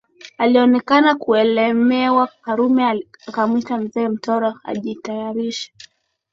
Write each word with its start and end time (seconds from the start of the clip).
Alionekana 0.37 1.15
kuelemewa 1.15 2.27
Karume 2.41 3.03
akamwita 3.27 3.77
Mzee 3.77 4.07
Mtoro 4.07 4.53
ajitayarishe 4.63 5.73